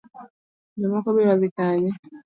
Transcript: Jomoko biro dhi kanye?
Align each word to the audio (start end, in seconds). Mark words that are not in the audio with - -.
Jomoko 0.79 1.09
biro 1.15 1.33
dhi 1.41 1.49
kanye? 1.57 1.91